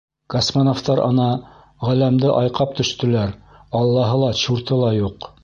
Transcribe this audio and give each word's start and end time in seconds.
—Космонавтар, 0.33 1.01
ана, 1.07 1.27
ғаләмде 1.89 2.33
айҡап 2.39 2.73
төштөләр, 2.81 3.37
аллаһы 3.83 4.19
ла, 4.25 4.33
чурты 4.43 4.83
ла 4.83 4.93
юҡ. 4.99 5.33